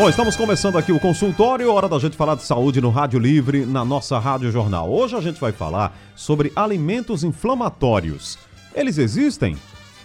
[0.00, 3.66] Bom, estamos começando aqui o consultório, hora da gente falar de saúde no Rádio Livre,
[3.66, 4.90] na nossa Rádio Jornal.
[4.90, 8.38] Hoje a gente vai falar sobre alimentos inflamatórios.
[8.74, 9.58] Eles existem?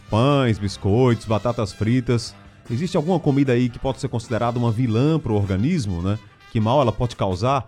[0.10, 2.36] Pães, biscoitos, batatas fritas.
[2.70, 6.20] Existe alguma comida aí que pode ser considerada uma vilã para o organismo, né?
[6.52, 7.66] Que mal ela pode causar?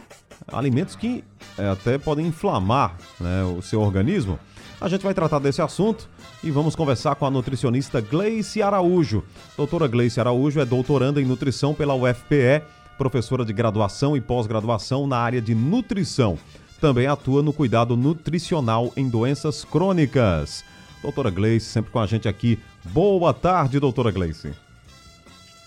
[0.49, 1.23] Alimentos que
[1.57, 4.37] é, até podem inflamar né, o seu organismo.
[4.81, 6.09] A gente vai tratar desse assunto
[6.43, 9.23] e vamos conversar com a nutricionista Gleice Araújo.
[9.55, 12.61] Doutora Gleice Araújo é doutoranda em nutrição pela UFPE,
[12.97, 16.37] professora de graduação e pós-graduação na área de nutrição.
[16.79, 20.63] Também atua no cuidado nutricional em doenças crônicas.
[21.01, 22.59] Doutora Gleice, sempre com a gente aqui.
[22.83, 24.53] Boa tarde, doutora Gleice.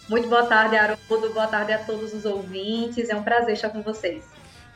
[0.08, 1.32] Muito boa tarde, Haroldo.
[1.32, 3.08] Boa tarde a todos os ouvintes.
[3.08, 4.24] É um prazer estar com vocês.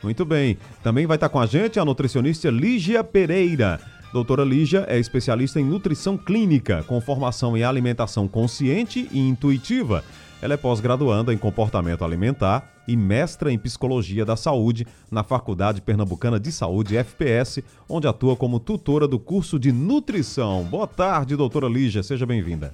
[0.01, 0.57] Muito bem.
[0.83, 3.79] Também vai estar com a gente a nutricionista Lígia Pereira.
[4.15, 10.05] Doutora Lígia é especialista em nutrição clínica, com formação em alimentação consciente e intuitiva.
[10.41, 16.39] Ela é pós-graduanda em comportamento alimentar e mestra em psicologia da saúde na Faculdade Pernambucana
[16.39, 20.63] de Saúde, FPS, onde atua como tutora do curso de nutrição.
[20.63, 22.73] Boa tarde, doutora Lígia, seja bem-vinda.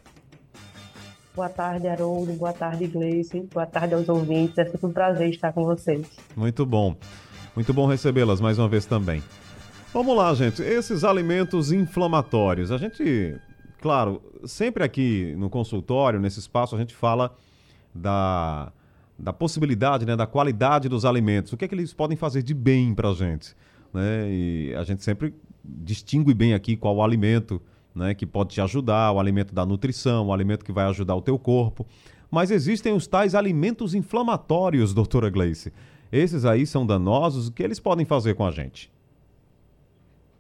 [1.35, 2.33] Boa tarde, Haroldo.
[2.33, 3.49] Boa tarde, Gleice.
[3.51, 4.59] Boa tarde aos ouvintes.
[4.59, 6.05] É sempre um prazer estar com vocês.
[6.35, 6.95] Muito bom.
[7.55, 9.23] Muito bom recebê-las mais uma vez também.
[9.93, 10.61] Vamos lá, gente.
[10.61, 12.71] Esses alimentos inflamatórios.
[12.71, 13.35] A gente,
[13.81, 17.35] claro, sempre aqui no consultório, nesse espaço, a gente fala
[17.93, 18.71] da,
[19.19, 21.51] da possibilidade, né, da qualidade dos alimentos.
[21.51, 23.53] O que é que eles podem fazer de bem para a gente?
[23.93, 24.29] Né?
[24.31, 27.61] E a gente sempre distingue bem aqui qual o alimento
[27.93, 31.21] né, que pode te ajudar, o alimento da nutrição, o alimento que vai ajudar o
[31.21, 31.85] teu corpo.
[32.31, 35.73] Mas existem os tais alimentos inflamatórios, doutora Gleice.
[36.09, 37.49] Esses aí são danosos.
[37.49, 38.89] O que eles podem fazer com a gente?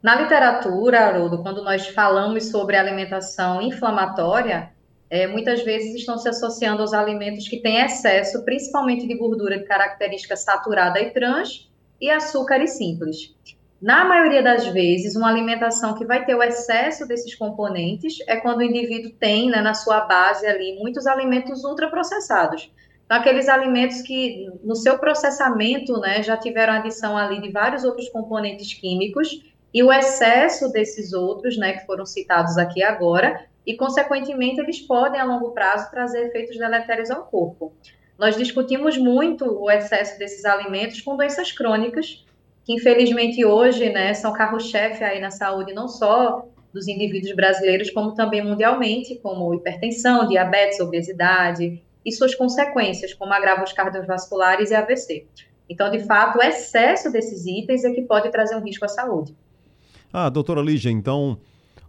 [0.01, 4.71] Na literatura, Haroldo, quando nós falamos sobre alimentação inflamatória,
[5.07, 9.65] é, muitas vezes estão se associando aos alimentos que têm excesso, principalmente de gordura de
[9.65, 11.69] característica saturada e trans,
[11.99, 13.35] e açúcares simples.
[13.79, 18.59] Na maioria das vezes, uma alimentação que vai ter o excesso desses componentes é quando
[18.59, 22.71] o indivíduo tem né, na sua base ali muitos alimentos ultraprocessados.
[23.05, 28.09] Então, aqueles alimentos que no seu processamento né, já tiveram adição ali de vários outros
[28.09, 34.59] componentes químicos e o excesso desses outros, né, que foram citados aqui agora, e, consequentemente,
[34.59, 37.73] eles podem, a longo prazo, trazer efeitos deletérios ao corpo.
[38.17, 42.25] Nós discutimos muito o excesso desses alimentos com doenças crônicas,
[42.65, 48.13] que, infelizmente, hoje, né, são carro-chefe aí na saúde, não só dos indivíduos brasileiros, como
[48.13, 55.27] também mundialmente, como hipertensão, diabetes, obesidade, e suas consequências, como agravos cardiovasculares e AVC.
[55.69, 59.35] Então, de fato, o excesso desses itens é que pode trazer um risco à saúde.
[60.13, 61.37] Ah, doutora Lígia, então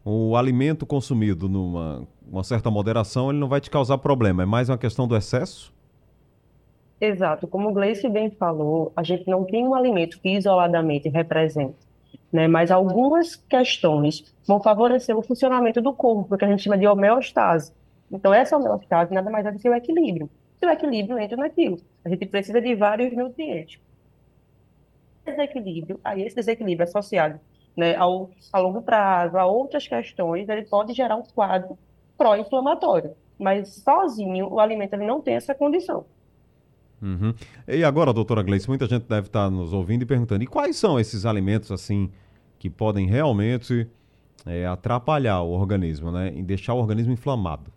[0.04, 4.70] o alimento consumido numa uma certa moderação, ele não vai te causar problema, é mais
[4.70, 5.74] uma questão do excesso?
[7.00, 11.76] Exato, como o Gleice bem falou, a gente não tem um alimento que isoladamente represente,
[12.32, 12.46] né?
[12.46, 17.72] mas algumas questões vão favorecer o funcionamento do corpo, que a gente chama de homeostase.
[18.10, 20.30] Então, essa homeostase nada mais é do que o equilíbrio.
[20.60, 23.80] Se o equilíbrio entra naquilo, a gente precisa de vários nutrientes.
[25.26, 27.40] Desequilíbrio, aí esse desequilíbrio associado
[27.76, 31.78] né, ao, a longo prazo, a outras questões, ele pode gerar um quadro
[32.16, 33.12] pró-inflamatório.
[33.38, 36.04] Mas sozinho, o alimento ele não tem essa condição.
[37.02, 37.34] Uhum.
[37.66, 41.00] E agora, doutora Gleice, muita gente deve estar nos ouvindo e perguntando: e quais são
[41.00, 42.10] esses alimentos assim
[42.60, 43.88] que podem realmente
[44.46, 47.72] é, atrapalhar o organismo, né, e deixar o organismo inflamado?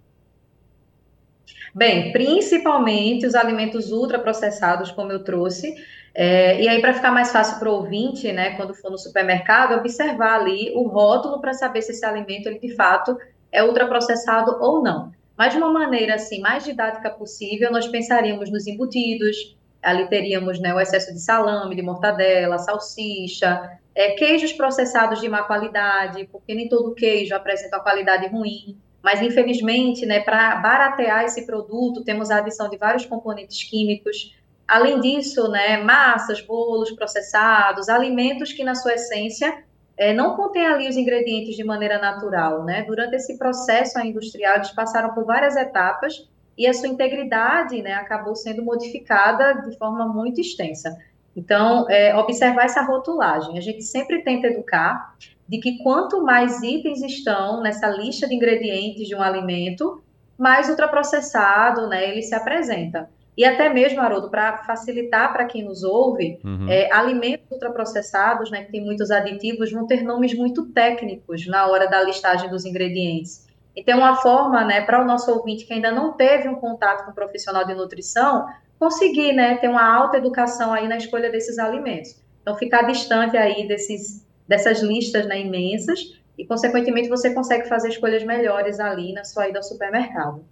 [1.73, 5.75] Bem, principalmente os alimentos ultraprocessados, como eu trouxe,
[6.17, 9.77] é, e aí, para ficar mais fácil para o ouvinte, né, quando for no supermercado,
[9.77, 13.17] observar ali o rótulo para saber se esse alimento, ele de fato
[13.51, 15.11] é ultraprocessado ou não.
[15.37, 20.73] Mas de uma maneira assim mais didática possível, nós pensaríamos nos embutidos, ali teríamos né,
[20.73, 26.69] o excesso de salame, de mortadela, salsicha, é, queijos processados de má qualidade, porque nem
[26.69, 28.77] todo queijo apresenta uma qualidade ruim.
[29.03, 34.33] Mas, infelizmente, né, para baratear esse produto, temos a adição de vários componentes químicos,
[34.67, 39.63] Além disso, né, massas, bolos processados, alimentos que, na sua essência,
[39.97, 42.63] é, não contêm ali os ingredientes de maneira natural.
[42.63, 42.83] Né?
[42.83, 46.27] Durante esse processo industrial, eles passaram por várias etapas
[46.57, 50.97] e a sua integridade né, acabou sendo modificada de forma muito extensa.
[51.35, 53.57] Então, é, observar essa rotulagem.
[53.57, 55.15] A gente sempre tenta educar
[55.47, 60.01] de que quanto mais itens estão nessa lista de ingredientes de um alimento,
[60.37, 63.09] mais ultraprocessado né, ele se apresenta.
[63.37, 66.67] E até mesmo, Haroldo, para facilitar para quem nos ouve, uhum.
[66.69, 71.87] é, alimentos ultraprocessados, né, que tem muitos aditivos, vão ter nomes muito técnicos na hora
[71.87, 73.45] da listagem dos ingredientes.
[73.75, 77.11] Então, uma forma, né, para o nosso ouvinte que ainda não teve um contato com
[77.11, 78.45] um profissional de nutrição,
[78.79, 82.15] conseguir, né, ter uma alta educação aí na escolha desses alimentos.
[82.41, 85.99] Então, ficar distante aí desses, dessas listas né, imensas
[86.37, 90.45] e, consequentemente, você consegue fazer escolhas melhores ali na sua ida ao supermercado.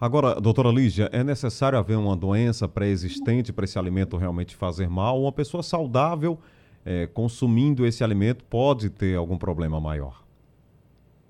[0.00, 5.20] Agora, doutora Lígia, é necessário haver uma doença pré-existente para esse alimento realmente fazer mal?
[5.20, 6.38] Uma pessoa saudável
[6.86, 10.24] é, consumindo esse alimento pode ter algum problema maior?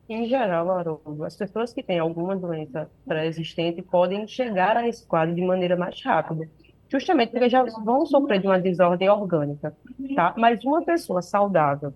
[0.08, 5.34] Em geral, Haroldo, as pessoas que têm alguma doença pré-existente podem chegar a esse quadro
[5.34, 6.48] de maneira mais rápida,
[6.88, 9.76] justamente porque já vão sofrer de uma desordem orgânica,
[10.14, 10.32] tá?
[10.38, 11.92] Mas uma pessoa saudável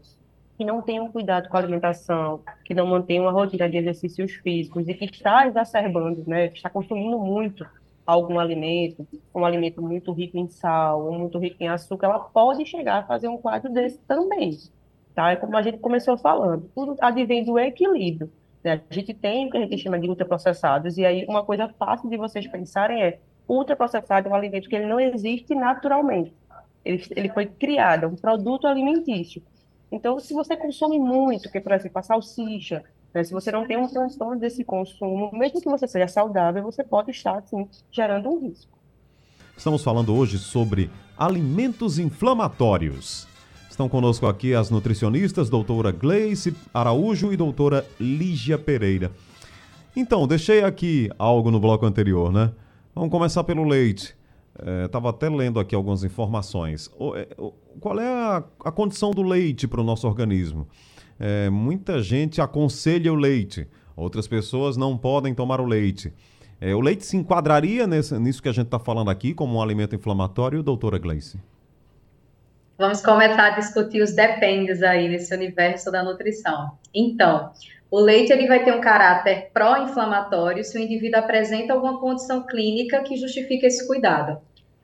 [0.57, 4.33] que não tem um cuidado com a alimentação, que não mantém uma rotina de exercícios
[4.33, 7.67] físicos e que está exacerbando, né, que está consumindo muito
[8.07, 12.99] algum alimento, um alimento muito rico em sal, muito rico em açúcar, ela pode chegar
[12.99, 14.59] a fazer um quadro desse também.
[15.15, 15.33] Tá?
[15.33, 18.31] É como a gente começou falando, tudo advém do equilíbrio.
[18.63, 18.81] Né?
[18.89, 22.11] A gente tem o que a gente chama de ultraprocessados, e aí uma coisa fácil
[22.11, 23.19] de vocês pensarem é
[23.49, 26.35] ultraprocessado é um alimento que ele não existe naturalmente.
[26.85, 29.43] Ele, ele foi criado, é um produto alimentício.
[29.95, 32.83] Então, se você consome muito, que por exemplo, a salsicha,
[33.15, 36.83] né, se você não tem um transtorno desse consumo, mesmo que você seja saudável, você
[36.83, 38.77] pode estar, sim, gerando um risco.
[39.57, 43.29] Estamos falando hoje sobre alimentos inflamatórios.
[43.71, 49.13] Estão conosco aqui as nutricionistas doutora Gleice Araújo e doutora Lígia Pereira.
[49.95, 52.51] Então, deixei aqui algo no bloco anterior, né?
[52.93, 54.17] Vamos começar pelo leite.
[54.85, 56.91] Estava é, até lendo aqui algumas informações.
[56.99, 60.69] O, é, o, qual é a, a, condição do leite para o nosso organismo?
[61.19, 66.13] É, muita gente aconselha o leite, outras pessoas não podem tomar o leite.
[66.61, 69.63] É, o leite se enquadraria nesse, nisso que a gente está falando aqui como um
[69.63, 71.39] alimento inflamatório, doutora Gleice?
[72.79, 76.73] Vamos começar a discutir os dependes aí nesse universo da nutrição.
[76.93, 77.53] Então,
[77.95, 83.05] o leite ele vai ter um caráter pró-inflamatório se o indivíduo apresenta alguma condição clínica
[83.05, 84.41] que justifique esse cuidado.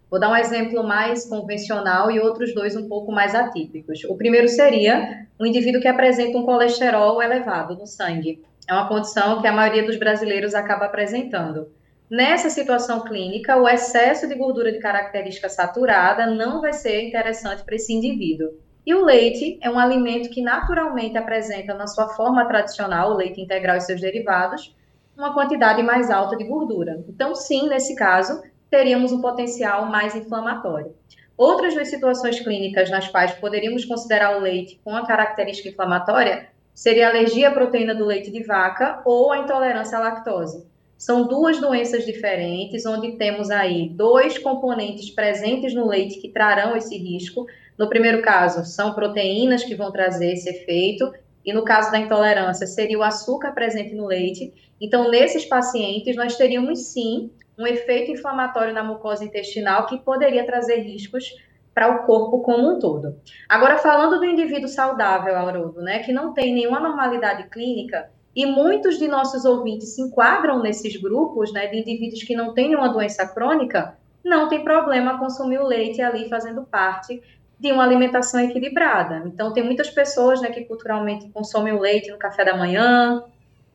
[0.09, 4.05] Vou dar um exemplo mais convencional e outros dois um pouco mais atípicos.
[4.05, 8.45] O primeiro seria um indivíduo que apresenta um colesterol elevado no sangue.
[8.69, 11.67] É uma condição que a maioria dos brasileiros acaba apresentando.
[12.09, 17.75] Nessa situação clínica, o excesso de gordura de característica saturada não vai ser interessante para
[17.75, 18.51] esse indivíduo.
[18.91, 23.41] E o leite é um alimento que naturalmente apresenta na sua forma tradicional, o leite
[23.41, 24.75] integral e seus derivados,
[25.17, 27.05] uma quantidade mais alta de gordura.
[27.09, 30.93] Então, sim, nesse caso, teríamos um potencial mais inflamatório.
[31.37, 37.07] Outras duas situações clínicas nas quais poderíamos considerar o leite com a característica inflamatória seria
[37.07, 40.69] a alergia à proteína do leite de vaca ou a intolerância à lactose.
[40.99, 46.99] São duas doenças diferentes, onde temos aí dois componentes presentes no leite que trarão esse
[46.99, 47.47] risco,
[47.79, 51.13] no primeiro caso, são proteínas que vão trazer esse efeito,
[51.45, 54.53] e no caso da intolerância, seria o açúcar presente no leite.
[54.81, 60.77] Então, nesses pacientes, nós teríamos sim um efeito inflamatório na mucosa intestinal que poderia trazer
[60.77, 61.35] riscos
[61.75, 63.17] para o corpo como um todo.
[63.49, 68.99] Agora, falando do indivíduo saudável, Haroldo, né, que não tem nenhuma normalidade clínica, e muitos
[68.99, 73.27] de nossos ouvintes se enquadram nesses grupos, né, de indivíduos que não têm nenhuma doença
[73.27, 77.23] crônica, não tem problema consumir o leite ali fazendo parte
[77.61, 79.23] de uma alimentação equilibrada.
[79.27, 83.23] Então, tem muitas pessoas né, que culturalmente consomem o leite no café da manhã,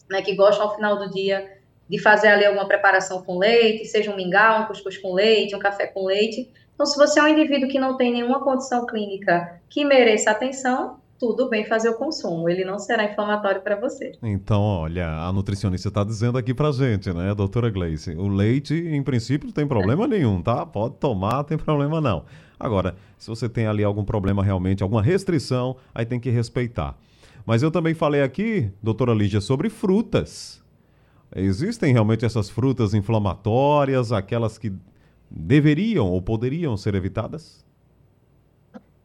[0.10, 1.56] né, que gostam ao final do dia
[1.88, 5.60] de fazer ali alguma preparação com leite, seja um mingau, um cuscuz com leite, um
[5.60, 6.50] café com leite.
[6.74, 10.98] Então, se você é um indivíduo que não tem nenhuma condição clínica que mereça atenção,
[11.20, 14.13] tudo bem fazer o consumo, ele não será inflamatório para você.
[14.24, 19.04] Então, olha, a nutricionista está dizendo aqui para gente, né, doutora Gleice, o leite, em
[19.04, 20.65] princípio, não tem problema nenhum, tá?
[20.65, 22.25] Pode tomar, não tem problema não.
[22.60, 26.98] Agora, se você tem ali algum problema realmente, alguma restrição, aí tem que respeitar.
[27.46, 30.64] Mas eu também falei aqui, doutora Lígia, sobre frutas.
[31.36, 34.74] Existem realmente essas frutas inflamatórias, aquelas que
[35.30, 37.66] deveriam ou poderiam ser evitadas?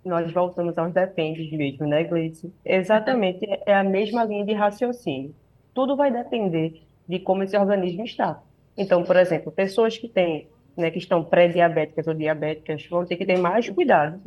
[0.04, 2.52] Nós voltamos aos dependes mesmo, né, Gleice?
[2.64, 5.34] Exatamente, é a mesma linha de raciocínio.
[5.74, 8.42] Tudo vai depender de como esse organismo está.
[8.76, 13.26] Então, por exemplo, pessoas que têm né, que estão pré-diabéticas ou diabéticas vão ter que
[13.26, 14.20] ter mais cuidado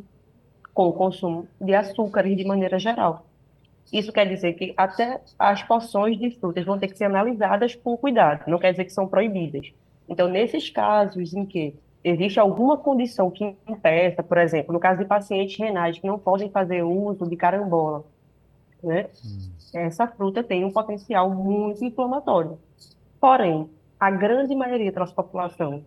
[0.73, 3.25] com o consumo de açúcares de maneira geral.
[3.91, 7.95] Isso quer dizer que até as porções de frutas vão ter que ser analisadas com
[7.97, 9.71] cuidado, não quer dizer que são proibidas,
[10.09, 15.05] Então, nesses casos em que existe alguma condição que impeça, por exemplo, no caso de
[15.05, 18.03] pacientes renais que não podem fazer uso de carambola,
[18.83, 19.07] né?
[19.23, 19.51] Hum.
[19.73, 22.59] Essa fruta tem um potencial muito inflamatório.
[23.19, 23.69] Porém,
[23.99, 25.83] a grande maioria da nossa população,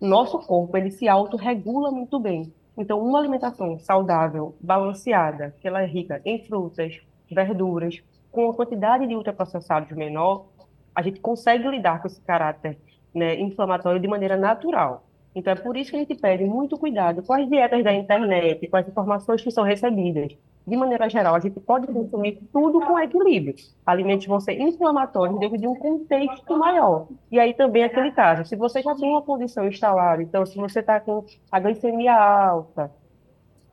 [0.00, 2.52] nosso corpo, ele se autorregula muito bem.
[2.76, 8.02] Então, uma alimentação saudável, balanceada, que ela é rica em frutas, verduras,
[8.32, 10.46] com a quantidade de ultraprocessados menor,
[10.94, 12.78] a gente consegue lidar com esse caráter
[13.14, 15.04] né, inflamatório de maneira natural.
[15.34, 18.66] Então, é por isso que a gente pede muito cuidado com as dietas da internet,
[18.68, 20.36] com as informações que são recebidas.
[20.66, 23.54] De maneira geral, a gente pode consumir tudo com equilíbrio.
[23.84, 27.08] Alimentos vão ser inflamatórios dentro de um contexto maior.
[27.30, 30.80] E aí também aquele caso, se você já tem uma condição instalada, então se você
[30.80, 32.92] está com a glicemia alta,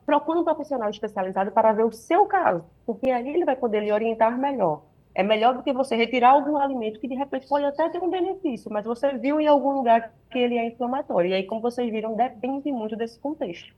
[0.04, 3.92] procure um profissional especializado para ver o seu caso, porque aí ele vai poder lhe
[3.92, 4.82] orientar melhor.
[5.14, 8.08] É melhor do que você retirar algum alimento que de repente pode até ter um
[8.08, 11.30] benefício, mas você viu em algum lugar que ele é inflamatório.
[11.30, 13.74] E aí, como vocês viram, depende muito desse contexto.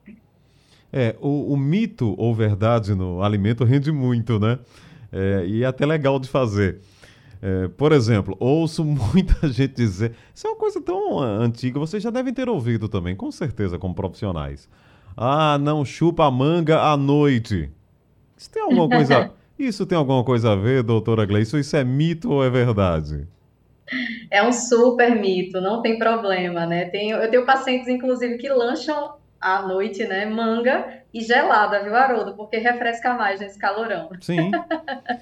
[0.93, 4.59] É, o, o mito ou verdade no alimento rende muito, né?
[5.13, 6.81] É, e é até legal de fazer.
[7.43, 10.13] É, por exemplo, ouço muita gente dizer.
[10.35, 13.95] Isso é uma coisa tão antiga, vocês já devem ter ouvido também, com certeza, como
[13.95, 14.69] profissionais.
[15.17, 17.71] Ah, não chupa a manga à noite.
[18.37, 19.31] Isso tem alguma coisa.
[19.59, 21.59] Isso tem alguma coisa a ver, doutora Gleice?
[21.59, 23.29] Isso é mito ou é verdade?
[24.31, 26.87] É um super mito, não tem problema, né?
[26.87, 30.27] Tenho, eu tenho pacientes, inclusive, que lancham à noite, né?
[30.27, 32.35] Manga e gelada, viu, Haroldo?
[32.35, 34.11] Porque refresca mais nesse calorão.
[34.21, 34.51] Sim.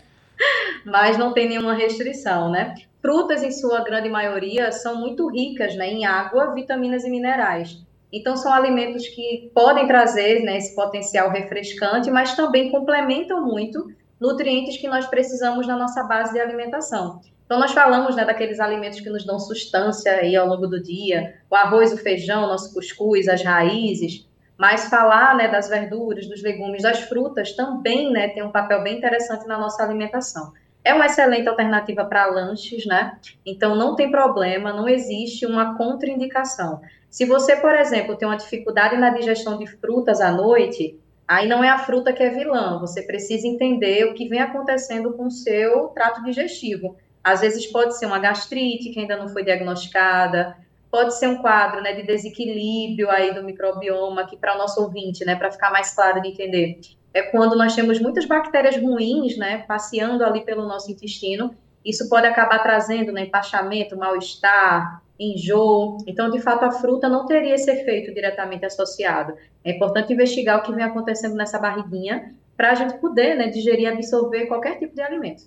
[0.84, 2.74] Mas não tem nenhuma restrição, né?
[3.00, 7.78] Frutas, em sua grande maioria, são muito ricas né, em água, vitaminas e minerais.
[8.12, 14.78] Então, são alimentos que podem trazer né, esse potencial refrescante, mas também complementam muito nutrientes
[14.78, 17.20] que nós precisamos na nossa base de alimentação.
[17.48, 21.34] Então, nós falamos né, daqueles alimentos que nos dão substância aí ao longo do dia,
[21.48, 24.28] o arroz, o feijão, nosso cuscuz, as raízes,
[24.58, 28.98] mas falar né, das verduras, dos legumes, das frutas também né, tem um papel bem
[28.98, 30.52] interessante na nossa alimentação.
[30.84, 33.16] É uma excelente alternativa para lanches, né?
[33.46, 36.82] Então, não tem problema, não existe uma contraindicação.
[37.08, 41.62] Se você, por exemplo, tem uma dificuldade na digestão de frutas à noite, Aí não
[41.62, 45.30] é a fruta que é vilã, você precisa entender o que vem acontecendo com o
[45.30, 46.96] seu trato digestivo.
[47.22, 50.56] Às vezes pode ser uma gastrite que ainda não foi diagnosticada,
[50.90, 55.24] pode ser um quadro né, de desequilíbrio aí do microbioma, que para o nosso ouvinte,
[55.24, 56.80] né, para ficar mais claro de entender,
[57.12, 62.26] é quando nós temos muitas bactérias ruins, né, passeando ali pelo nosso intestino, isso pode
[62.26, 65.98] acabar trazendo né, empachamento, mal-estar, enjoo.
[66.06, 69.34] Então, de fato, a fruta não teria esse efeito diretamente associado.
[69.64, 73.84] É importante investigar o que vem acontecendo nessa barriguinha para a gente poder né, digerir
[73.84, 75.44] e absorver qualquer tipo de alimento.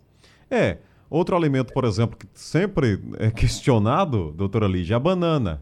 [0.50, 0.78] É.
[1.12, 5.62] Outro alimento, por exemplo, que sempre é questionado, doutora Lígia, é a banana.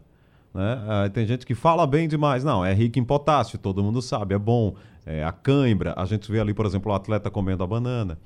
[0.54, 0.78] Né?
[0.86, 2.44] Ah, tem gente que fala bem demais.
[2.44, 4.76] Não, é rico em potássio, todo mundo sabe, é bom.
[5.04, 8.16] É, a cãibra, a gente vê ali, por exemplo, o atleta comendo a banana.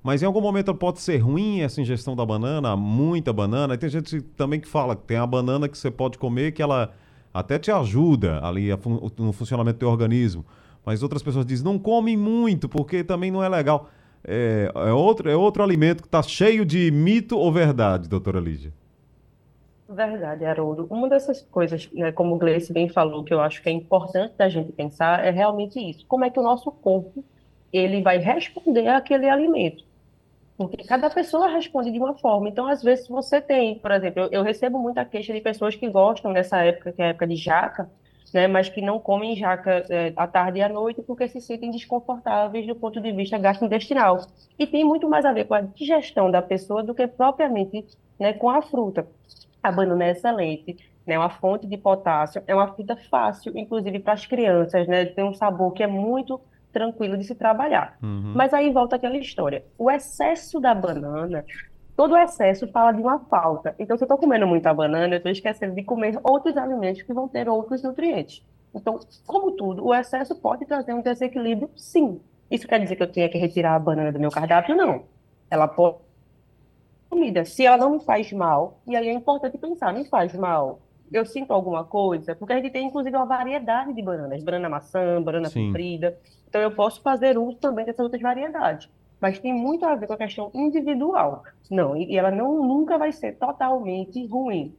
[0.00, 3.74] Mas em algum momento pode ser ruim essa ingestão da banana, muita banana.
[3.74, 6.62] E tem gente também que fala que tem a banana que você pode comer que
[6.62, 6.92] ela
[7.34, 8.68] até te ajuda ali
[9.18, 10.46] no funcionamento do teu organismo.
[10.86, 13.90] Mas outras pessoas dizem, não come muito, porque também não é legal.
[14.24, 18.72] É, é outro, é outro alimento que está cheio de mito ou verdade, doutora Lígia?
[19.88, 20.86] Verdade, Haroldo.
[20.88, 24.34] Uma dessas coisas, né, como o Gleice bem falou, que eu acho que é importante
[24.36, 26.06] da gente pensar, é realmente isso.
[26.06, 27.24] Como é que o nosso corpo
[27.72, 29.84] ele vai responder àquele alimento?
[30.56, 32.48] Porque cada pessoa responde de uma forma.
[32.48, 35.88] Então, às vezes, você tem, por exemplo, eu, eu recebo muita queixa de pessoas que
[35.88, 37.90] gostam dessa época, que é a época de jaca,
[38.32, 41.70] né, mas que não comem jaca é, à tarde e à noite porque se sentem
[41.70, 44.26] desconfortáveis do ponto de vista gastrointestinal.
[44.58, 47.84] E tem muito mais a ver com a digestão da pessoa do que propriamente
[48.18, 49.06] né, com a fruta.
[49.62, 54.12] A banana é excelente, né, uma fonte de potássio, é uma fruta fácil, inclusive para
[54.12, 56.40] as crianças, né, tem um sabor que é muito
[56.72, 57.98] tranquilo de se trabalhar.
[58.02, 58.32] Uhum.
[58.34, 59.64] Mas aí volta aquela história.
[59.76, 61.44] O excesso da banana,
[62.00, 63.74] todo excesso fala de uma falta.
[63.78, 67.12] Então, se eu estou comendo muita banana, eu estou esquecendo de comer outros alimentos que
[67.12, 68.42] vão ter outros nutrientes.
[68.74, 72.18] Então, como tudo, o excesso pode trazer um desequilíbrio, sim.
[72.50, 74.74] Isso quer dizer que eu tenha que retirar a banana do meu cardápio?
[74.74, 75.04] Não.
[75.50, 75.98] Ela pode
[77.10, 77.44] comida.
[77.44, 80.80] Se ela não me faz mal, e aí é importante pensar, não faz mal
[81.12, 85.20] eu sinto alguma coisa, porque a gente tem inclusive uma variedade de bananas, banana maçã,
[85.20, 85.66] banana Sim.
[85.66, 86.16] comprida.
[86.48, 88.88] Então eu posso fazer uso também dessas outras variedades.
[89.20, 91.44] Mas tem muito a ver com a questão individual.
[91.70, 94.74] Não, e ela não nunca vai ser totalmente ruim.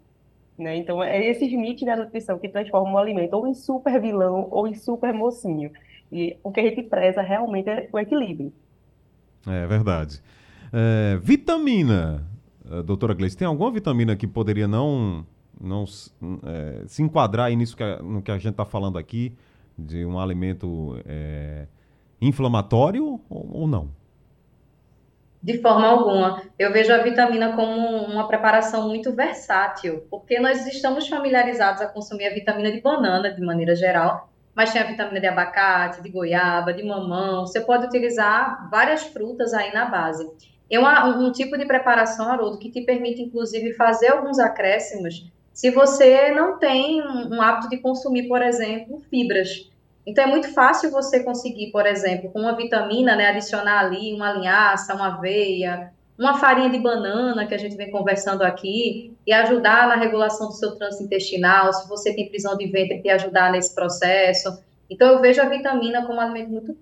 [0.58, 0.78] Né?
[0.78, 4.68] Então, é esses mitos da nutrição que transformam o alimento ou em super vilão ou
[4.68, 5.72] em super mocinho.
[6.12, 8.52] E o que a gente preza realmente é o equilíbrio.
[9.48, 10.22] É verdade.
[10.74, 12.26] É, vitamina,
[12.86, 15.26] doutora Gleice, tem alguma vitamina que poderia não
[15.60, 15.86] não
[16.44, 19.34] é, se enquadrar aí nisso que a, no que a gente está falando aqui,
[19.78, 21.68] de um alimento é,
[22.20, 23.90] inflamatório ou, ou não?
[25.42, 26.42] De forma alguma.
[26.58, 32.28] Eu vejo a vitamina como uma preparação muito versátil, porque nós estamos familiarizados a consumir
[32.28, 36.74] a vitamina de banana de maneira geral, mas tem a vitamina de abacate, de goiaba,
[36.74, 37.48] de mamão.
[37.48, 40.30] Você pode utilizar várias frutas aí na base.
[40.70, 45.70] É uma, um tipo de preparação, Haroldo, que te permite, inclusive, fazer alguns acréscimos se
[45.70, 49.70] você não tem um, um hábito de consumir, por exemplo, fibras.
[50.06, 54.34] Então, é muito fácil você conseguir, por exemplo, com uma vitamina, né, adicionar ali uma
[54.34, 59.88] linhaça, uma aveia, uma farinha de banana, que a gente vem conversando aqui, e ajudar
[59.88, 63.76] na regulação do seu trânsito intestinal, se você tem prisão de ventre, te ajudar nesse
[63.76, 64.62] processo.
[64.90, 66.78] Então, eu vejo a vitamina como um alimento muito.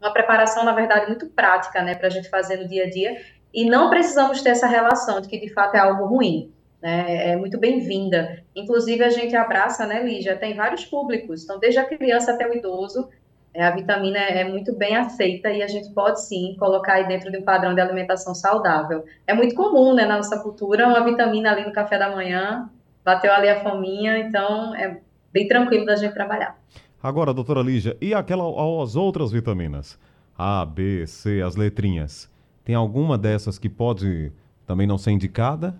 [0.00, 3.20] Uma preparação, na verdade, muito prática, né, para a gente fazer no dia a dia,
[3.52, 7.36] e não precisamos ter essa relação de que, de fato, é algo ruim né, é
[7.36, 8.42] muito bem-vinda.
[8.54, 12.54] Inclusive, a gente abraça, né, Lígia, tem vários públicos, então, desde a criança até o
[12.54, 13.08] idoso,
[13.52, 17.30] é, a vitamina é muito bem aceita e a gente pode, sim, colocar aí dentro
[17.30, 19.04] de um padrão de alimentação saudável.
[19.26, 22.70] É muito comum, né, na nossa cultura, uma vitamina ali no café da manhã,
[23.04, 25.00] bateu ali a fominha, então é
[25.32, 26.56] bem tranquilo da gente trabalhar.
[27.02, 28.44] Agora, doutora Lígia, e aquela,
[28.82, 29.98] as outras vitaminas?
[30.36, 32.30] A, B, C, as letrinhas.
[32.64, 34.30] Tem alguma dessas que pode
[34.66, 35.74] também não ser indicada?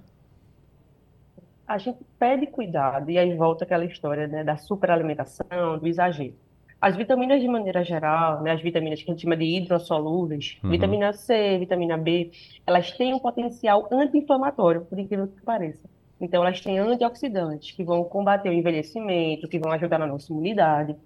[1.69, 6.35] A gente pede cuidado, e aí volta aquela história né, da superalimentação, do exagero.
[6.81, 10.71] As vitaminas, de maneira geral, né, as vitaminas que a gente chama de hidrossolúveis, uhum.
[10.71, 12.31] vitamina C, vitamina B,
[12.67, 15.87] elas têm um potencial anti-inflamatório, por incrível que pareça.
[16.19, 20.97] Então, elas têm antioxidantes que vão combater o envelhecimento, que vão ajudar na nossa imunidade.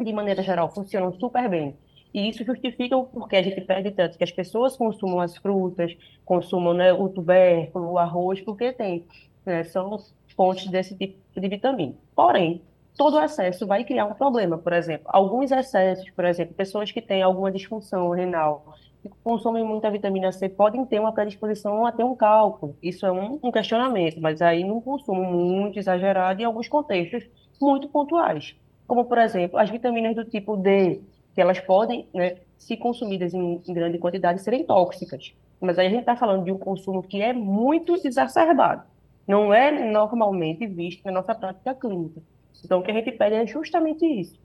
[0.00, 1.74] De maneira geral, funcionam super bem.
[2.12, 5.96] E isso justifica o porquê a gente pede tanto que as pessoas consumam as frutas,
[6.24, 9.04] consumam né, o tubérculo, o arroz, porque tem
[9.44, 9.98] né, são
[10.36, 11.94] fontes desse tipo de vitamina.
[12.14, 12.62] Porém,
[12.96, 15.06] todo excesso vai criar um problema, por exemplo.
[15.06, 20.48] Alguns excessos, por exemplo, pessoas que têm alguma disfunção renal, que consomem muita vitamina C,
[20.48, 22.76] podem ter uma predisposição a ter um cálculo.
[22.82, 27.24] Isso é um, um questionamento, mas aí num consumo muito exagerado em alguns contextos
[27.60, 28.56] muito pontuais.
[28.86, 31.00] Como, por exemplo, as vitaminas do tipo D,
[31.34, 35.34] que elas podem, né, se consumidas em, em grande quantidade, serem tóxicas.
[35.60, 38.82] Mas aí a gente está falando de um consumo que é muito exacerbado
[39.26, 42.20] não é normalmente visto na nossa prática clínica.
[42.64, 44.38] Então, o que a gente pede é justamente isso.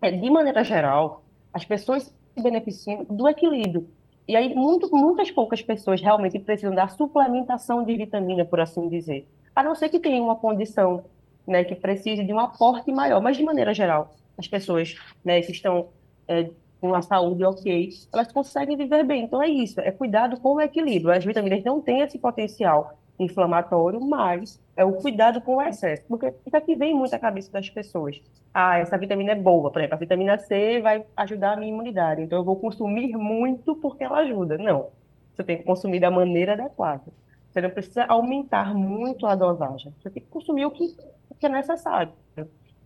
[0.00, 3.88] É, de maneira geral, as pessoas se beneficiam do equilíbrio.
[4.28, 9.26] E aí, muito, muitas poucas pessoas realmente precisam da suplementação de vitamina, por assim dizer.
[9.54, 11.04] A não ser que tenha uma condição
[11.46, 13.20] né, que precise de um aporte maior.
[13.22, 15.88] Mas, de maneira geral, as pessoas né, que estão
[16.28, 19.24] é, com a saúde ok, elas conseguem viver bem.
[19.24, 19.80] Então, é isso.
[19.80, 21.14] É cuidado com o equilíbrio.
[21.14, 26.02] As vitaminas não têm esse potencial inflamatório, mas é o cuidado com o excesso.
[26.08, 28.20] Porque isso aqui vem muito à cabeça das pessoas.
[28.52, 32.22] Ah, essa vitamina é boa, por exemplo, a vitamina C vai ajudar a minha imunidade,
[32.22, 34.56] então eu vou consumir muito porque ela ajuda.
[34.56, 34.88] Não,
[35.34, 37.04] você tem que consumir da maneira adequada.
[37.50, 40.84] Você não precisa aumentar muito a dosagem, você tem que consumir o que,
[41.30, 42.12] o que é necessário.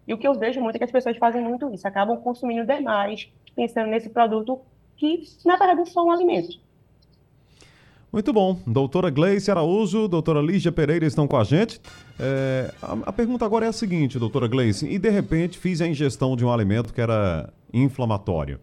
[0.07, 2.67] E o que eu vejo muito é que as pessoas fazem muito isso, acabam consumindo
[2.67, 4.61] demais, pensando nesse produto
[4.97, 6.59] que, na verdade, é só um alimento.
[8.13, 8.61] Muito bom.
[8.67, 11.81] Doutora Gleice Araújo, doutora Lígia Pereira estão com a gente.
[12.19, 15.87] É, a, a, pergunta agora é a seguinte, doutora Gleice, e de repente fiz a
[15.87, 18.59] ingestão de um alimento que era inflamatório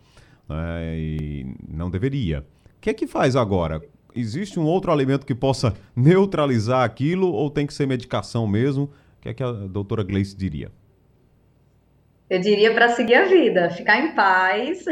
[0.50, 2.40] né, e não deveria.
[2.78, 3.82] O que é que faz agora?
[4.14, 8.84] Existe um outro alimento que possa neutralizar aquilo ou tem que ser medicação mesmo?
[8.86, 10.72] O que é que a doutora Gleice diria?
[12.30, 14.84] Eu diria para seguir a vida, ficar em paz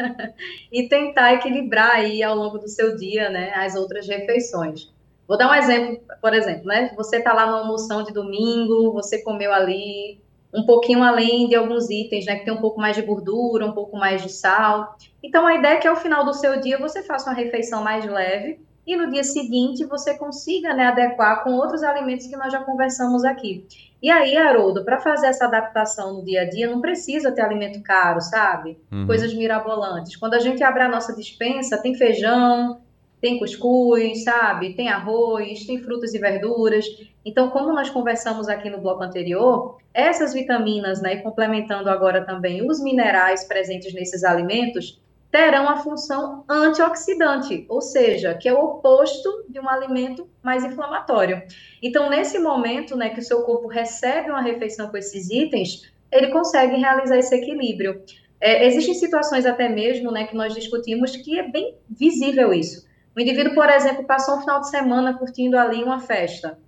[0.72, 4.90] e tentar equilibrar aí ao longo do seu dia, né, as outras refeições.
[5.28, 6.90] Vou dar um exemplo, por exemplo, né?
[6.96, 10.18] Você está lá no almoção de domingo, você comeu ali
[10.52, 12.36] um pouquinho além de alguns itens, né?
[12.36, 14.96] Que tem um pouco mais de gordura, um pouco mais de sal.
[15.22, 18.04] Então, a ideia é que ao final do seu dia você faça uma refeição mais
[18.04, 18.58] leve
[18.90, 23.24] e no dia seguinte você consiga né, adequar com outros alimentos que nós já conversamos
[23.24, 23.64] aqui.
[24.02, 27.80] E aí, Haroldo, para fazer essa adaptação no dia a dia, não precisa ter alimento
[27.82, 28.78] caro, sabe?
[28.90, 29.06] Uhum.
[29.06, 30.16] Coisas mirabolantes.
[30.16, 32.80] Quando a gente abre a nossa dispensa, tem feijão,
[33.20, 34.74] tem cuscuz, sabe?
[34.74, 36.86] Tem arroz, tem frutas e verduras.
[37.24, 42.66] Então, como nós conversamos aqui no bloco anterior, essas vitaminas, né, e complementando agora também
[42.66, 45.00] os minerais presentes nesses alimentos,
[45.30, 51.42] terão a função antioxidante, ou seja, que é o oposto de um alimento mais inflamatório.
[51.80, 56.28] Então, nesse momento, né, que o seu corpo recebe uma refeição com esses itens, ele
[56.28, 58.02] consegue realizar esse equilíbrio.
[58.40, 62.88] É, existem situações até mesmo, né, que nós discutimos que é bem visível isso.
[63.16, 66.58] O indivíduo, por exemplo, passou um final de semana curtindo ali uma festa.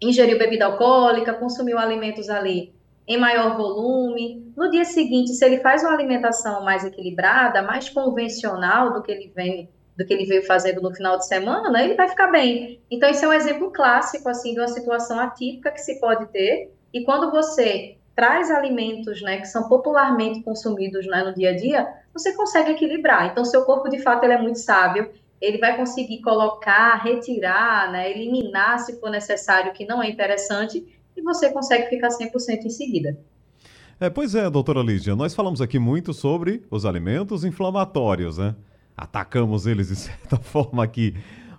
[0.00, 2.74] ingeriu bebida alcoólica, consumiu alimentos ali
[3.06, 4.52] em maior volume.
[4.56, 9.32] No dia seguinte, se ele faz uma alimentação mais equilibrada, mais convencional do que ele
[9.34, 12.80] vem do que ele veio fazendo no final de semana, ele vai ficar bem.
[12.90, 16.72] Então, isso é um exemplo clássico, assim, de uma situação atípica que se pode ter.
[16.92, 21.88] E quando você traz alimentos, né, que são popularmente consumidos né, no dia a dia,
[22.12, 23.26] você consegue equilibrar.
[23.26, 25.10] Então, seu corpo, de fato, ele é muito sábio.
[25.40, 31.22] Ele vai conseguir colocar, retirar, né, eliminar, se for necessário, que não é interessante, e
[31.22, 33.18] você consegue ficar 100% em seguida.
[34.00, 38.54] É, pois é, doutora Lídia, nós falamos aqui muito sobre os alimentos inflamatórios, né?
[38.96, 41.14] Atacamos eles de certa forma aqui.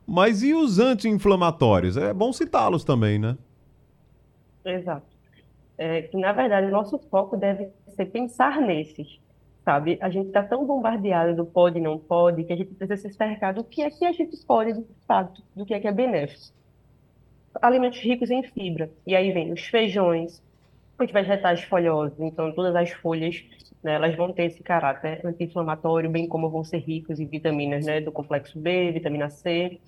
[0.06, 1.96] Mas e os anti-inflamatórios?
[1.96, 3.38] É bom citá-los também, né?
[4.66, 5.08] Exato.
[5.78, 9.20] É, que, na verdade, o nosso foco deve ser pensar nesses,
[9.64, 9.98] sabe?
[10.02, 13.16] A gente está tão bombardeado do pode e não pode que a gente precisa se
[13.16, 15.92] cercar do que é que a gente pode, de fato, do que é que é
[15.92, 16.54] benéfico
[17.64, 18.92] alimentos ricos em fibra.
[19.08, 20.44] E aí vem os feijões,
[21.00, 23.42] os vegetais folhosos, então todas as folhas,
[23.82, 28.02] né, elas vão ter esse caráter anti-inflamatório, bem como vão ser ricos em vitaminas, né,
[28.02, 29.80] do complexo B, vitamina C.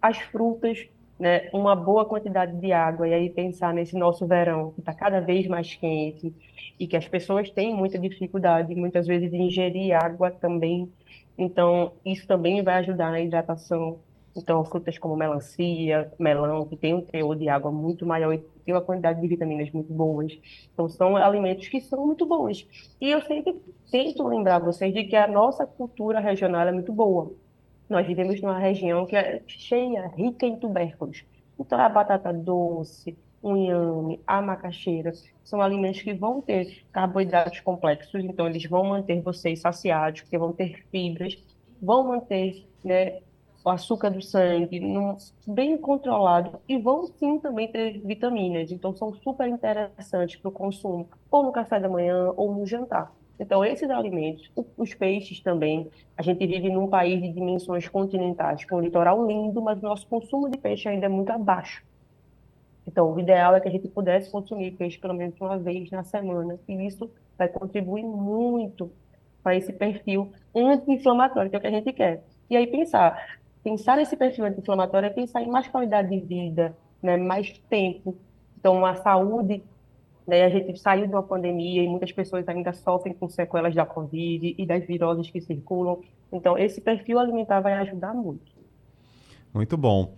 [0.00, 0.86] As frutas,
[1.18, 5.20] né, uma boa quantidade de água, e aí pensar nesse nosso verão, que está cada
[5.20, 6.34] vez mais quente,
[6.78, 10.90] e que as pessoas têm muita dificuldade, muitas vezes, de ingerir água também.
[11.38, 13.98] Então, isso também vai ajudar na hidratação
[14.34, 18.74] então, frutas como melancia, melão, que tem um teor de água muito maior e tem
[18.74, 20.32] uma quantidade de vitaminas muito boas.
[20.72, 22.66] Então, são alimentos que são muito bons.
[23.00, 27.32] E eu sempre tento lembrar vocês de que a nossa cultura regional é muito boa.
[27.88, 31.24] Nós vivemos numa região que é cheia, rica em tubérculos.
[31.58, 35.12] Então, a batata doce, o inhame, a macaxeira,
[35.44, 40.52] são alimentos que vão ter carboidratos complexos, então eles vão manter vocês saciados, porque vão
[40.52, 41.36] ter fibras,
[41.80, 43.20] vão manter né,
[43.64, 49.14] o açúcar do sangue num, bem controlado e vão sim também ter vitaminas, então são
[49.14, 53.12] super interessantes para o consumo, ou no café da manhã ou no jantar.
[53.38, 58.76] Então, esses alimentos, os peixes também, a gente vive num país de dimensões continentais, com
[58.76, 61.82] um litoral lindo, mas o nosso consumo de peixe ainda é muito abaixo.
[62.86, 66.04] Então, o ideal é que a gente pudesse consumir peixe pelo menos uma vez na
[66.04, 68.90] semana, e isso vai contribuir muito
[69.42, 72.22] para esse perfil anti-inflamatório, que é o que a gente quer.
[72.48, 77.16] E aí pensar, pensar nesse perfil anti-inflamatório é pensar em mais qualidade de vida, né,
[77.16, 78.16] mais tempo.
[78.58, 79.62] Então, a saúde,
[80.26, 83.86] né, a gente saiu de uma pandemia e muitas pessoas ainda sofrem com sequelas da
[83.86, 86.00] Covid e das viroses que circulam.
[86.32, 88.52] Então, esse perfil alimentar vai ajudar muito.
[89.52, 90.14] Muito bom.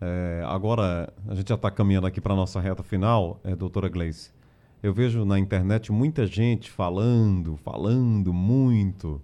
[0.00, 3.88] É, agora, a gente já está caminhando aqui para a nossa reta final, é, doutora
[3.88, 4.30] Gleice.
[4.82, 9.22] Eu vejo na internet muita gente falando, falando muito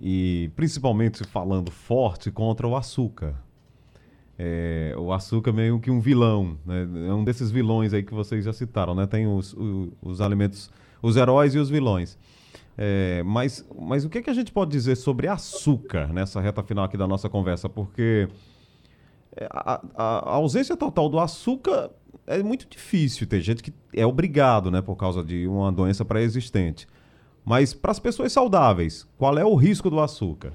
[0.00, 3.34] e principalmente falando forte contra o açúcar.
[4.38, 6.88] É, o açúcar meio que um vilão, né?
[7.08, 9.06] é um desses vilões aí que vocês já citaram, né?
[9.06, 10.70] Tem os, os, os alimentos,
[11.02, 12.16] os heróis e os vilões.
[12.78, 16.62] É, mas, mas o que, é que a gente pode dizer sobre açúcar nessa reta
[16.62, 17.68] final aqui da nossa conversa?
[17.68, 18.26] Porque
[19.36, 21.90] é, a, a, a ausência total do açúcar
[22.26, 23.26] é muito difícil.
[23.26, 26.86] Tem gente que é obrigado, né, por causa de uma doença pré-existente.
[27.50, 30.52] Mas para as pessoas saudáveis, qual é o risco do açúcar?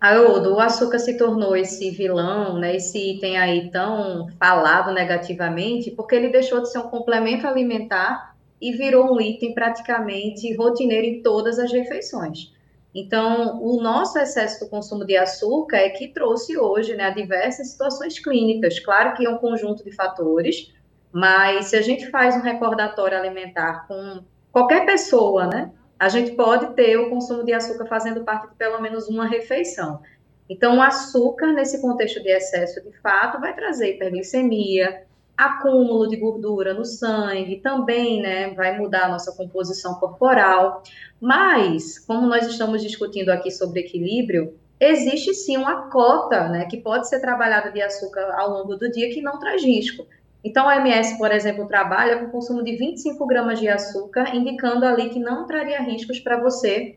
[0.00, 6.16] Haroldo, o açúcar se tornou esse vilão, né, esse item aí tão falado negativamente, porque
[6.16, 11.56] ele deixou de ser um complemento alimentar e virou um item praticamente rotineiro em todas
[11.56, 12.52] as refeições.
[12.92, 18.18] Então, o nosso excesso do consumo de açúcar é que trouxe hoje né, diversas situações
[18.18, 18.80] clínicas.
[18.80, 20.74] Claro que é um conjunto de fatores,
[21.12, 25.72] mas se a gente faz um recordatório alimentar com qualquer pessoa, né?
[25.98, 30.00] A gente pode ter o consumo de açúcar fazendo parte de pelo menos uma refeição.
[30.48, 35.04] Então, o açúcar, nesse contexto de excesso, de fato, vai trazer hiperglicemia,
[35.36, 40.82] acúmulo de gordura no sangue, também, né, vai mudar a nossa composição corporal.
[41.20, 47.08] Mas, como nós estamos discutindo aqui sobre equilíbrio, existe sim uma cota, né, que pode
[47.08, 50.06] ser trabalhada de açúcar ao longo do dia que não traz risco.
[50.44, 54.84] Então, a OMS, por exemplo, trabalha com o consumo de 25 gramas de açúcar, indicando
[54.84, 56.96] ali que não traria riscos para você,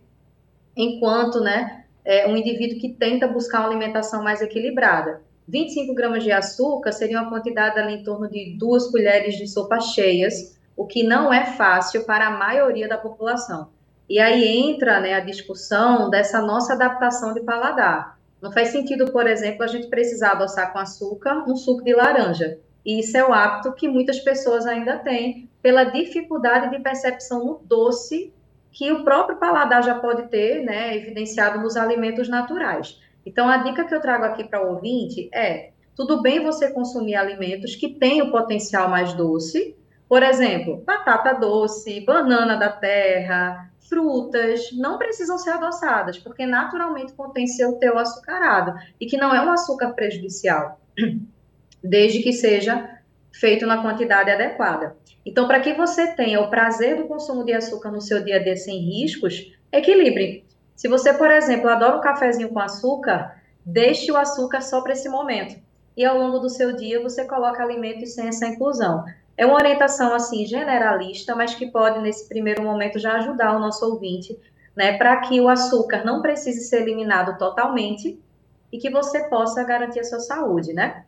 [0.75, 5.21] enquanto né, é um indivíduo que tenta buscar uma alimentação mais equilibrada.
[5.47, 9.79] 25 gramas de açúcar seria uma quantidade ali em torno de duas colheres de sopa
[9.79, 13.69] cheias, o que não é fácil para a maioria da população.
[14.09, 18.19] E aí entra né, a discussão dessa nossa adaptação de paladar.
[18.41, 22.59] Não faz sentido, por exemplo, a gente precisar adoçar com açúcar um suco de laranja.
[22.85, 27.61] E isso é o hábito que muitas pessoas ainda têm pela dificuldade de percepção no
[27.63, 28.31] doce
[28.71, 32.99] que o próprio paladar já pode ter, né, evidenciado nos alimentos naturais.
[33.25, 37.15] Então, a dica que eu trago aqui para o ouvinte é tudo bem você consumir
[37.15, 39.75] alimentos que têm o potencial mais doce,
[40.07, 47.47] por exemplo, batata doce, banana da terra, frutas, não precisam ser adoçadas, porque naturalmente contém
[47.47, 50.79] seu teu açucarado e que não é um açúcar prejudicial,
[51.85, 52.89] desde que seja
[53.31, 54.95] feito na quantidade adequada.
[55.25, 58.43] Então, para que você tenha o prazer do consumo de açúcar no seu dia a
[58.43, 60.45] dia sem riscos, equilibre.
[60.75, 65.09] Se você, por exemplo, adora um cafezinho com açúcar, deixe o açúcar só para esse
[65.09, 65.59] momento.
[65.97, 69.03] E ao longo do seu dia você coloca alimentos sem essa inclusão.
[69.37, 73.85] É uma orientação assim generalista, mas que pode nesse primeiro momento já ajudar o nosso
[73.85, 74.37] ouvinte,
[74.75, 78.19] né, para que o açúcar não precise ser eliminado totalmente
[78.71, 81.04] e que você possa garantir a sua saúde, né?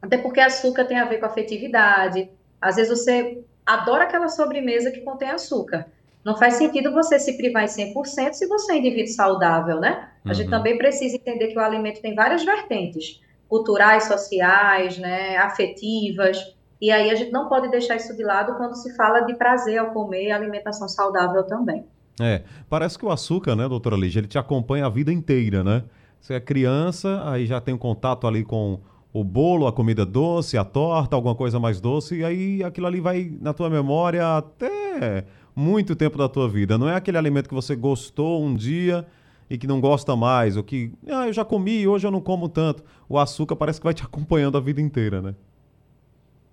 [0.00, 2.28] Até porque açúcar tem a ver com afetividade.
[2.60, 5.86] Às vezes você adora aquela sobremesa que contém açúcar.
[6.24, 10.08] Não faz sentido você se privar em 100% se você é um indivíduo saudável, né?
[10.24, 10.34] A uhum.
[10.34, 16.90] gente também precisa entender que o alimento tem várias vertentes, culturais, sociais, né, afetivas, e
[16.92, 19.90] aí a gente não pode deixar isso de lado quando se fala de prazer ao
[19.90, 21.84] comer e alimentação saudável também.
[22.20, 25.84] É, parece que o açúcar, né, doutora Lígia, ele te acompanha a vida inteira, né?
[26.20, 28.80] Você é criança, aí já tem um contato ali com
[29.12, 33.00] o bolo, a comida doce, a torta, alguma coisa mais doce, e aí aquilo ali
[33.00, 36.78] vai na tua memória até muito tempo da tua vida.
[36.78, 39.06] Não é aquele alimento que você gostou um dia
[39.50, 42.48] e que não gosta mais, ou que, ah, eu já comi hoje eu não como
[42.48, 42.84] tanto.
[43.08, 45.34] O açúcar parece que vai te acompanhando a vida inteira, né?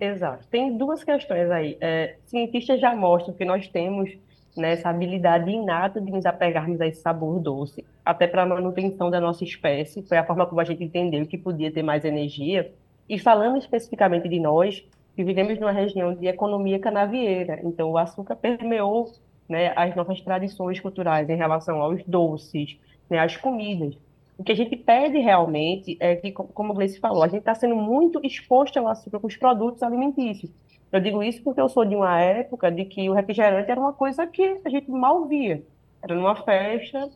[0.00, 0.46] Exato.
[0.48, 1.76] Tem duas questões aí.
[1.80, 4.10] É, cientistas já mostram que nós temos
[4.56, 9.10] né, essa habilidade inata de nos apegarmos a esse sabor doce, até para a manutenção
[9.10, 12.72] da nossa espécie, foi a forma como a gente entendeu que podia ter mais energia.
[13.08, 18.36] E falando especificamente de nós, que vivemos numa região de economia canavieira, então o açúcar
[18.36, 19.12] permeou
[19.48, 23.96] né, as nossas tradições culturais em relação aos doces, né, às comidas.
[24.38, 27.54] O que a gente pede realmente é que, como o Gleice falou, a gente está
[27.54, 30.50] sendo muito exposto ao açúcar com os produtos alimentícios.
[30.96, 33.92] Eu digo isso porque eu sou de uma época de que o refrigerante era uma
[33.92, 35.62] coisa que a gente mal via.
[36.02, 37.10] Era numa festa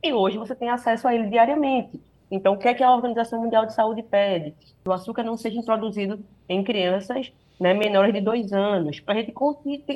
[0.00, 2.00] e hoje você tem acesso a ele diariamente.
[2.30, 4.52] Então, o que é que a Organização Mundial de Saúde pede?
[4.52, 9.16] Que o açúcar não seja introduzido em crianças né, menores de dois anos, para a
[9.16, 9.32] gente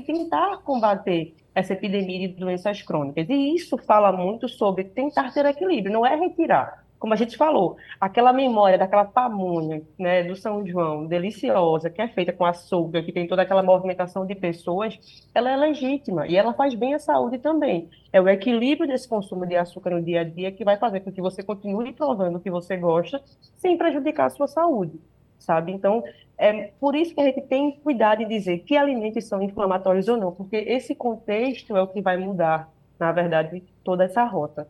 [0.02, 3.28] tentar combater essa epidemia de doenças crônicas.
[3.28, 7.78] E isso fala muito sobre tentar ter equilíbrio, não é retirar como a gente falou,
[7.98, 13.10] aquela memória daquela pamonha, né, do São João, deliciosa, que é feita com açúcar, que
[13.10, 17.38] tem toda aquela movimentação de pessoas, ela é legítima e ela faz bem à saúde
[17.38, 17.88] também.
[18.12, 21.10] É o equilíbrio desse consumo de açúcar no dia a dia que vai fazer com
[21.10, 23.22] que você continue provando o que você gosta,
[23.56, 25.00] sem prejudicar a sua saúde,
[25.38, 25.72] sabe?
[25.72, 26.04] Então,
[26.36, 30.18] é por isso que a gente tem cuidado em dizer que alimentos são inflamatórios ou
[30.18, 34.68] não, porque esse contexto é o que vai mudar, na verdade, toda essa rota.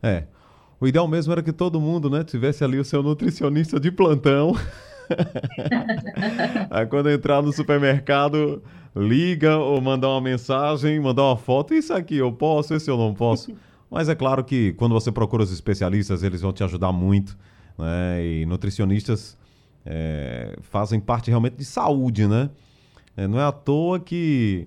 [0.00, 0.22] É,
[0.80, 4.54] o ideal mesmo era que todo mundo, né, tivesse ali o seu nutricionista de plantão.
[6.70, 8.62] Aí quando entrar no supermercado,
[8.96, 13.14] liga ou mandar uma mensagem, mandar uma foto, isso aqui eu posso, esse eu não
[13.14, 13.54] posso.
[13.90, 17.36] Mas é claro que quando você procura os especialistas, eles vão te ajudar muito,
[17.78, 18.24] né?
[18.24, 19.36] E nutricionistas
[19.86, 22.50] é, fazem parte realmente de saúde, né?
[23.16, 24.66] É, não é à toa que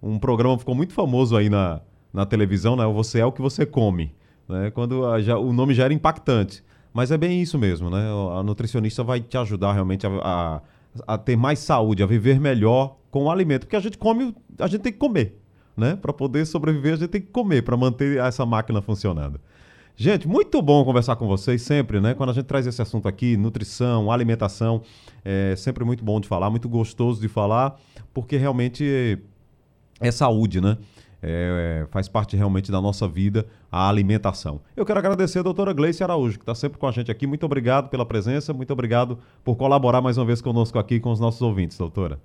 [0.00, 1.80] um programa ficou muito famoso aí na,
[2.12, 2.86] na televisão, né?
[2.86, 4.14] Você é o que você come
[4.48, 4.70] né?
[4.70, 6.64] Quando a, já, o nome já era impactante.
[6.92, 8.08] Mas é bem isso mesmo, né?
[8.36, 10.60] A nutricionista vai te ajudar realmente a, a,
[11.06, 13.62] a ter mais saúde, a viver melhor com o alimento.
[13.62, 15.38] Porque a gente come, a gente tem que comer,
[15.76, 15.96] né?
[15.96, 19.38] Para poder sobreviver, a gente tem que comer para manter essa máquina funcionando.
[20.00, 22.14] Gente, muito bom conversar com vocês sempre, né?
[22.14, 24.82] Quando a gente traz esse assunto aqui, nutrição, alimentação,
[25.24, 27.76] é sempre muito bom de falar, muito gostoso de falar,
[28.14, 29.18] porque realmente
[30.00, 30.78] é saúde, né?
[31.20, 34.60] É, faz parte realmente da nossa vida a alimentação.
[34.76, 37.26] Eu quero agradecer a doutora Gleice Araújo, que está sempre com a gente aqui.
[37.26, 41.18] Muito obrigado pela presença, muito obrigado por colaborar mais uma vez conosco aqui com os
[41.18, 42.20] nossos ouvintes, doutora.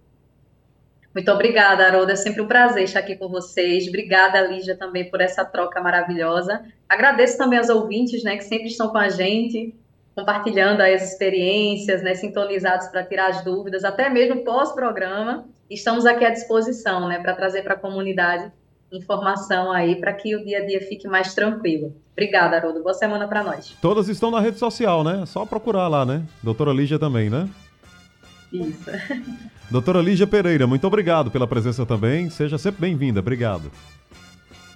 [1.14, 2.12] Muito obrigada, Haroldo.
[2.12, 3.88] É sempre um prazer estar aqui com vocês.
[3.88, 6.64] Obrigada, Lígia, também por essa troca maravilhosa.
[6.90, 9.76] Agradeço também aos ouvintes, né, que sempre estão com a gente,
[10.16, 15.46] compartilhando as experiências, né, sintonizados para tirar as dúvidas, até mesmo pós-programa.
[15.70, 18.52] Estamos aqui à disposição, né, para trazer para a comunidade
[18.96, 21.96] informação aí para que o dia a dia fique mais tranquilo.
[22.14, 22.84] Obrigada, Haroldo.
[22.84, 23.76] Boa semana para nós.
[23.82, 25.26] Todas estão na rede social, né?
[25.26, 26.24] Só procurar lá, né?
[26.42, 27.50] Doutora Lígia também, né?
[28.52, 28.90] Isso.
[29.72, 32.30] Doutora Lígia Pereira, muito obrigado pela presença também.
[32.30, 33.20] Seja sempre bem-vinda.
[33.20, 33.72] Obrigado.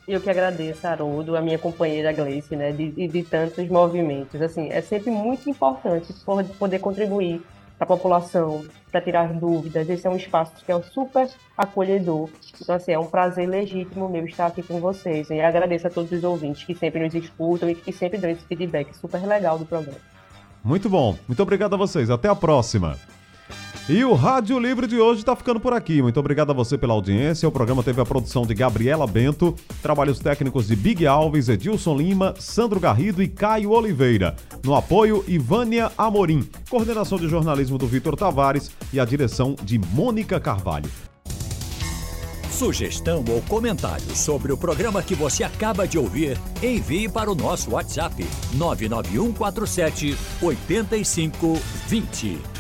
[0.08, 4.42] Eu que agradeço, Haroldo, a minha companheira Gleice, né, de, de tantos movimentos.
[4.42, 6.14] Assim, é sempre muito importante
[6.58, 7.42] poder contribuir
[7.78, 9.88] para a população, para tirar dúvidas.
[9.90, 12.30] Esse é um espaço que é super acolhedor.
[12.60, 15.30] Então, assim, é um prazer legítimo meu estar aqui com vocês.
[15.30, 18.46] E agradeço a todos os ouvintes que sempre nos escutam e que sempre dão esse
[18.46, 20.00] feedback super legal do programa.
[20.64, 21.16] Muito bom.
[21.28, 22.10] Muito obrigado a vocês.
[22.10, 22.98] Até a próxima.
[23.90, 26.02] E o Rádio Livre de hoje está ficando por aqui.
[26.02, 27.48] Muito obrigado a você pela audiência.
[27.48, 32.36] O programa teve a produção de Gabriela Bento, trabalhos técnicos de Big Alves, Edilson Lima,
[32.38, 34.36] Sandro Garrido e Caio Oliveira.
[34.62, 36.50] No apoio, Ivânia Amorim.
[36.70, 40.90] Coordenação de jornalismo do Vitor Tavares e a direção de Mônica Carvalho.
[42.52, 47.72] Sugestão ou comentário sobre o programa que você acaba de ouvir, envie para o nosso
[47.72, 48.22] WhatsApp
[48.56, 52.57] 99147 8520.